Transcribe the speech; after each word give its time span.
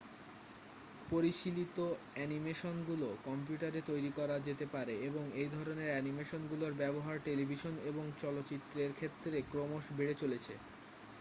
পরিশীলিত 1.09 1.77
অ্যানিমেশনগুলো 2.15 3.07
কম্পিউটারে 3.25 3.79
তৈরি 3.89 4.11
করা 4.17 4.35
যেতে 4.47 4.65
পারে 4.73 4.93
এবং 5.07 5.23
এইধরণের 5.35 5.91
অ্যানিমেশনগুলোর 5.91 6.73
ব্যবহার 6.81 7.15
টেলিভিশন 7.27 7.73
এবং 7.89 8.05
চলচ্চিত্রের 8.19 8.91
ক্ষেত্রে 8.93 9.37
ক্রমশবেড়ে 9.51 10.13
চলেছে 10.21 10.53